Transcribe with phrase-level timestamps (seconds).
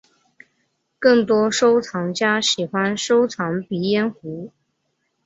[0.97, 4.51] 更多收藏家喜欢收藏鼻烟壶。